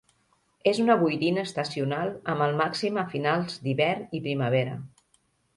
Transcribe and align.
És 0.71 0.79
una 0.85 0.95
boirina 1.01 1.43
estacional 1.49 2.09
amb 2.35 2.45
el 2.47 2.57
màxim 2.63 2.97
a 3.03 3.05
finals 3.15 3.63
d'hivern 3.67 4.19
i 4.21 4.27
primavera. 4.31 4.79